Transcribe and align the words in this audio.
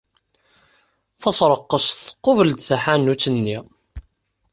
Tasreqqest 1.21 1.97
tqubel-d 2.07 2.59
taḥanut-nni. 2.67 3.57